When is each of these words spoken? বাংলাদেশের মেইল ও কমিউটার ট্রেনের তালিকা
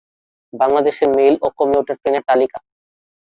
বাংলাদেশের 0.53 1.09
মেইল 1.15 1.35
ও 1.41 1.47
কমিউটার 1.57 1.95
ট্রেনের 1.95 2.23
তালিকা 2.29 2.57